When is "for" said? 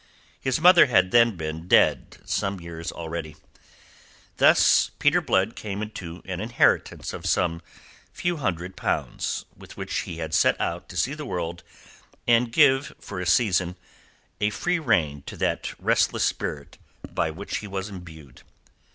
12.99-13.19